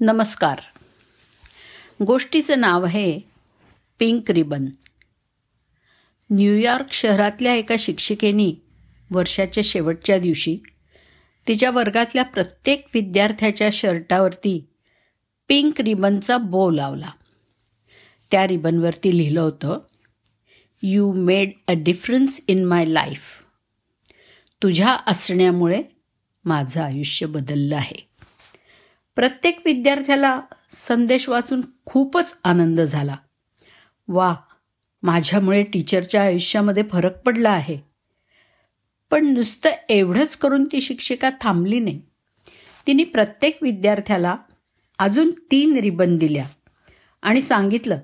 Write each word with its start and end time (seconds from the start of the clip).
नमस्कार. 0.00 0.58
गोष्टीचं 2.04 2.60
नाव 2.60 2.84
आहे 2.84 3.20
पिंक 3.98 4.30
रिबन. 4.30 4.66
न्यूयॉर्क 6.30 6.92
शहरातल्या 6.92 7.54
एका 7.54 7.74
शिक्षिकेनी 7.78 8.54
वर्षाच्या 9.10 9.62
शेवटच्या 9.66 10.18
दिवशी 10.18 10.58
तिच्या 11.48 11.70
वर्गातल्या 11.70 12.22
प्रत्येक 12.22 12.86
विद्यार्थ्याच्या 12.94 13.68
शर्टावरती 13.72 14.66
पिंक 15.48 15.80
रिबनचा 15.80 16.36
बो 16.36 16.70
लावला. 16.70 17.10
त्या 18.30 18.46
रिबनवरती 18.46 19.16
लिहिलं 19.16 19.40
होतं 19.40 19.78
you 20.82 21.12
made 21.12 21.50
a 21.68 21.72
difference 21.76 22.40
in 22.48 22.64
my 22.64 22.84
life 22.84 23.44
तुझ्या 24.62 24.96
असण्यामुळे 25.06 25.82
माझं 26.44 26.82
आयुष्य 26.82 27.26
बदललं 27.26 27.76
आहे. 27.76 28.13
प्रत्येक 29.16 29.58
विद्यार्थ्याला 29.64 30.40
संदेश 30.70 31.28
वाचून 31.28 31.60
खूपच 31.84 32.38
आनंद 32.44 32.80
झाला. 32.80 33.16
वा 34.08 34.34
माझ्यामुळे 35.02 35.62
टीचरच्या 35.62 36.22
आयुष्यामध्ये 36.22 36.82
फरक 36.82 37.22
पडला 37.22 37.50
आहे. 37.50 37.78
पण 39.10 39.26
नुसतं 39.26 39.70
एवढंच 39.88 40.36
करून 40.36 40.64
ती 40.64 40.80
शिक्षिका 40.80 41.30
थांबली 41.40 41.80
नाही. 41.80 42.02
तिने 42.86 43.04
प्रत्येक 43.04 43.58
विद्यार्थ्याला 43.62 44.36
अजून 44.98 45.30
तीन 45.30 45.76
रिबन 45.76 46.16
दिल्या 46.16 46.46
आणि 47.22 47.40
सांगितलं 47.40 47.98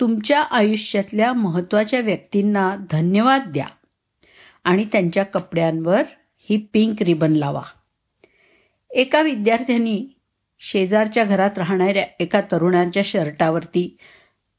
तुमच्या 0.00 0.42
आयुष्यातल्या 0.42 1.32
महत्त्वाच्या 1.32 2.00
व्यक्तींना 2.00 2.76
धन्यवाद 2.90 3.42
द्या 3.46 3.66
आणि 4.64 4.84
त्यांच्या 4.92 5.24
कपड्यांवर 5.24 6.02
ही 6.36 6.56
पिंक 6.72 7.02
रिबन 7.02 7.32
लावा. 7.32 7.62
एका 8.90 9.22
विद्यार्थ्यांनी 9.22 10.06
शेजारच्या 10.58 11.24
घरात 11.24 11.58
राहणाऱ्या 11.58 12.06
एका 12.20 12.40
तरुणाच्या 12.40 13.02
शर्टावरती 13.06 13.96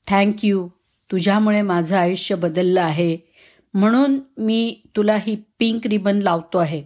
थँक 0.08 0.34
यू 0.44 0.68
तुझ्यामुळे 1.12 1.62
माझं 1.62 1.98
आयुष्य 1.98 2.36
बदललं 2.36 2.82
आहे. 2.82 3.18
म्हणून 3.74 4.20
मी 4.38 4.82
तुला 4.96 5.16
ही 5.16 5.36
पिंक 5.60 5.88
रिबन 5.88 6.18
लावतो 6.18 6.58
आहे 6.58 6.84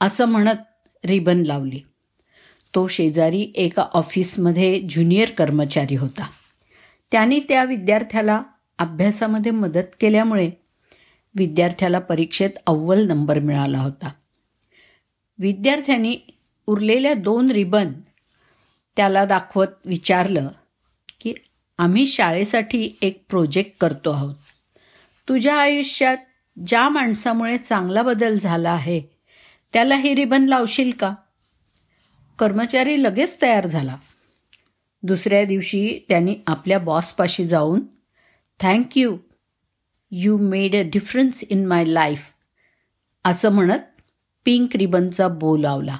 असं 0.00 0.24
म्हणत 0.24 0.88
रिबन 1.04 1.42
लावली. 1.42 1.80
तो 2.74 2.86
शेजारी 2.86 3.52
एका 3.54 3.82
ऑफिसमध्ये 3.82 4.80
ज्युनियर 4.80 5.30
कर्मचारी 5.30 5.96
होता. 5.96 6.28
त्याने 7.10 7.40
त्या 7.40 7.64
विद्यार्थ्याला 7.64 8.42
अभ्यासामध्ये 8.78 9.52
मदत 9.52 9.96
केल्यामुळे 10.00 10.50
विद्यार्थ्याला 11.34 11.98
परीक्षेत 11.98 12.50
अव्वल 12.66 13.06
नंबर 13.06 13.38
मिळाला 13.38 13.78
होता. 13.78 14.10
विद्यार्थ्यांनी 15.38 16.16
उरलेल्या 16.66 17.14
दोन 17.14 17.50
रिबन 17.50 17.92
त्याला 18.98 19.24
दाखवत 19.24 19.66
विचारलं 19.84 20.48
की 21.20 21.34
आम्ही 21.78 22.06
शाळेसाठी 22.06 22.98
एक 23.02 23.24
प्रोजेक्ट 23.28 23.72
करतो 23.80 24.10
आहोत. 24.12 24.34
तुझ्या 25.28 25.56
आयुष्यात 25.56 26.16
ज्या 26.66 26.88
माणसामुळे 26.88 27.58
चांगला 27.58 28.02
बदल 28.02 28.38
झाला 28.38 28.70
आहे 28.70 29.02
त्याला 29.72 29.96
ही 29.96 30.14
रिबन 30.14 30.44
लावशील 30.44 30.90
का? 30.90 31.14
कर्मचारी 32.38 33.02
लगेच 33.02 33.42
तयार 33.42 33.66
झाला. 33.66 33.96
दुसऱ्या 35.02 35.44
दिवशी 35.44 35.98
त्यांनी 36.08 36.36
आपल्या 36.46 36.78
बॉसपाशी 36.78 37.46
जाऊन 37.46 37.80
thank you 38.60 39.16
you 40.10 40.38
made 40.38 40.76
a 40.76 40.82
difference 40.92 41.44
in 41.44 41.66
my 41.66 41.84
life 41.84 42.22
असं 43.24 43.52
म्हणत 43.52 44.00
पिंक 44.44 44.76
रिबनचा 44.76 45.28
बो 45.28 45.56
लावला. 45.56 45.98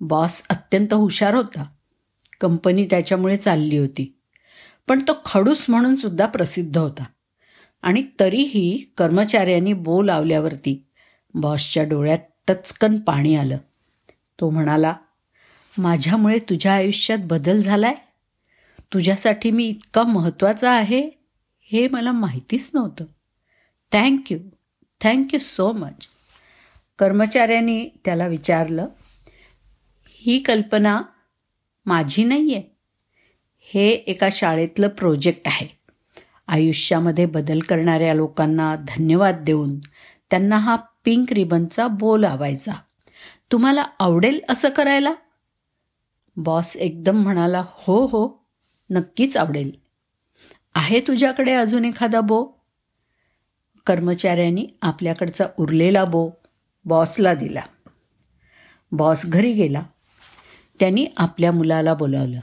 बॉस 0.00 0.42
अत्यंत 0.50 0.94
हुशार 0.94 1.34
होता. 1.34 1.73
कंपनी 2.40 2.86
त्याच्यामुळे 2.86 3.36
चालली 3.36 3.76
होती. 3.76 4.18
पण 4.88 5.02
तो 5.08 5.12
खडूस 5.24 5.66
म्हणून 5.68 5.96
सुद्धा 5.96 6.26
प्रसिद्ध 6.26 6.78
होता. 6.78 7.04
आणि 7.82 8.04
तरीही 8.20 8.92
कर्मचाऱ्यांनी 8.96 9.72
बो 9.72 10.02
लावल्यावरती 10.02 10.86
बॉसच्या 11.34 11.84
डोळ्यात 11.84 12.18
टचकन 12.48 12.98
पाणी 12.98 13.36
आलं. 13.36 13.56
तो 14.40 14.50
म्हणाला 14.50 14.94
माझ्यामुळे 15.78 16.38
तुझ्या 16.38 16.72
आयुष्यात 16.74 17.18
बदल 17.22 17.60
झालाय? 17.60 17.94
तुझ्यासाठी 18.92 19.50
मी 19.50 19.64
इतका 19.66 20.02
महत्त्वाचा 20.02 20.70
आहे 20.70 21.10
हे 21.72 21.88
मला 21.88 22.12
माहितीच 22.12 22.70
नव्हतं. 22.74 23.04
थँक्यू 23.92 24.38
थँक्यू 25.00 25.40
सो 25.40 25.72
मच 25.72 26.08
कर्मचाऱ्यांनी 26.98 27.88
त्याला 28.04 28.26
विचारलं 28.26 28.86
ही 30.08 30.38
कल्पना 30.38 31.02
माझी 31.86 32.24
नाही 32.24 32.54
आहे 32.54 32.62
हे 33.60 33.88
एका 33.88 34.28
शाळेतलं 34.32 34.88
प्रोजेक्ट 34.88 35.48
आहे. 35.48 35.66
आयुष्यामध्ये 36.48 37.26
बदल 37.26 37.58
करणाऱ्या 37.58 38.14
लोकांना 38.14 38.76
धन्यवाद 38.76 39.44
देऊन 39.44 39.78
त्यांना 40.30 40.58
हा 40.58 40.76
पिंक 40.76 41.32
रिबनचा 41.32 41.86
बो 41.86 42.16
लावायचा 42.16 42.72
तुम्हाला 43.52 43.84
आवडेल 43.98 44.40
असं 44.48 44.68
करायला? 44.68 45.14
बॉस 46.36 46.76
एकदम 46.76 47.22
म्हणाला 47.22 47.64
हो 47.68 48.06
हो 48.06 48.46
नक्कीच 48.90 49.36
आवडेल. 49.36 49.70
आहे 50.74 51.00
तुझ्याकडे 51.00 51.52
अजून 51.52 51.84
एखादा 51.84 52.20
बो? 52.20 52.44
कर्मचाऱ्यांनी 53.86 54.66
आपल्याकडचा 54.82 55.46
उरलेला 55.58 56.04
बो 56.04 56.30
बॉसला 56.84 57.34
दिला. 57.34 57.62
बॉस 58.92 59.26
घरी 59.26 59.52
गेला. 59.52 59.82
त्यांनी 60.80 61.06
आपल्या 61.16 61.52
मुलाला 61.52 61.94
बोलावलं. 61.94 62.40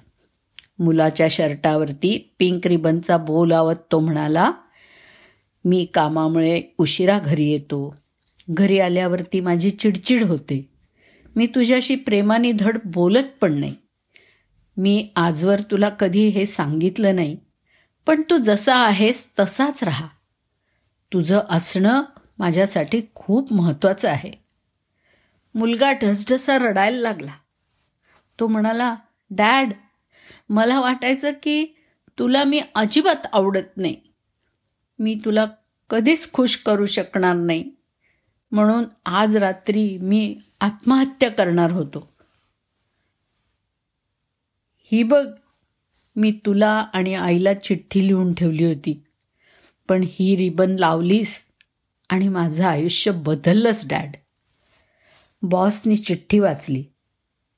मुलाच्या 0.79 1.27
शर्टावरती 1.29 2.33
पिंक 2.39 2.67
रिबनचा 2.67 3.17
बो 3.17 3.45
लावत 3.45 3.75
तो 3.91 3.99
म्हणाला 3.99 4.51
मी 5.65 5.85
कामामुळे 5.85 6.61
उशिरा 6.77 7.19
घरी 7.19 7.51
येतो. 7.51 7.95
घरी 8.49 8.79
आल्यावरती 8.79 9.39
माझी 9.39 9.69
चिडचिड 9.69 10.23
होते. 10.23 10.69
मी 11.35 11.47
तुझ्याशी 11.47 11.95
प्रेमाने 11.95 12.51
धड 12.51 12.77
बोलत 12.85 13.23
पण 13.41 13.53
नाही. 13.53 13.75
मी 14.77 15.09
आजवर 15.15 15.61
तुला 15.71 15.89
कधी 15.89 16.27
हे 16.27 16.45
सांगितलं 16.45 17.15
नाही 17.15 17.37
पण 18.07 18.21
तू 18.29 18.37
जसा 18.37 18.75
आहेस 18.75 19.29
तसाच 19.39 19.83
राहा. 19.83 20.07
तुझं 21.13 21.39
असणं 21.49 22.01
माझ्यासाठी 22.39 23.01
खूप 23.15 23.53
महत्त्वाचं 23.53 24.09
आहे. 24.09 24.31
मुलगा 25.55 25.91
ढसढसा 25.91 26.57
रडायला 26.57 26.97
लागला. 26.97 27.31
तो 28.41 28.47
म्हणाला 28.47 28.95
डॅड 29.29 29.73
मला 30.49 30.79
वाटायचं 30.79 31.31
की 31.43 31.65
तुला 32.19 32.43
मी 32.43 32.61
अजिबात 32.75 33.27
आवडत 33.33 33.77
नाही. 33.77 33.95
मी 34.99 35.19
तुला 35.25 35.45
कधीच 35.89 36.31
खुश 36.33 36.55
करू 36.55 36.85
शकणार 36.85 37.35
नाही. 37.35 37.71
म्हणून 38.51 38.83
आज 39.05 39.37
रात्री 39.37 39.97
मी 39.97 40.37
आत्महत्या 40.61 41.31
करणार 41.31 41.71
होतो. 41.71 42.13
ही 44.91 45.03
बघ 45.03 45.27
मी 46.15 46.31
तुला 46.45 46.85
आणि 46.93 47.13
आईला 47.13 47.53
चिठ्ठी 47.53 48.07
लिहून 48.07 48.33
ठेवली 48.33 48.65
होती 48.65 49.03
पण 49.89 50.05
ही 50.09 50.35
रिबन 50.35 50.69
लावलीस 50.69 51.41
आणि 52.09 52.27
माझं 52.27 52.65
आयुष्य 52.65 53.11
बदललंच 53.11 53.87
डॅड. 53.89 54.15
बॉसनी 55.41 55.97
चिठ्ठी 55.97 56.39
वाचली. 56.39 56.83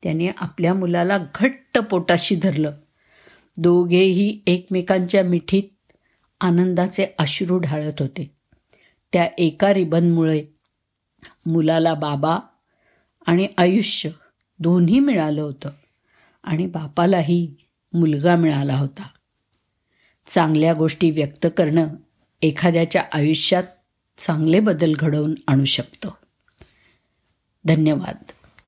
त्याने 0.04 0.30
आपल्या 0.38 0.74
मुलाला 0.74 1.18
घट्ट 1.36 1.78
पोटाशी 1.78 2.36
धरलं. 2.36 2.72
दोघेही 3.58 4.42
एकमेकांच्या 4.48 5.24
मिठीत 5.24 5.64
आनंदाचे 6.42 7.06
अश्रू 7.20 7.58
ढाळत 7.58 7.94
होते. 8.00 8.36
त्या 9.14 9.28
एका 9.38 9.74
रिबनमुळे 9.74 10.46
मुलाला 11.46 11.94
बाबा 11.94 12.38
आणि 13.28 13.48
आयुष्य 13.58 14.10
दोन्ही 14.60 15.00
मिळालं 15.00 15.42
होतं 15.42 15.70
आणि 16.44 16.68
बापालाही 16.68 17.56
मुलगा 17.94 18.36
मिळाला 18.36 18.76
होता. 18.76 19.08
चांगल्या 20.28 20.74
गोष्टी 20.74 21.12
व्यक्त 21.12 21.48
करणं 21.58 21.88
एखाद्याच्या 22.42 23.04
आयुष्यात 23.14 23.64
चांगले 24.18 24.60
बदल 24.60 24.94
घडवून 25.00 25.36
आणू 25.48 25.66
शकतं. 25.66 26.10
धन्यवाद. 27.66 28.16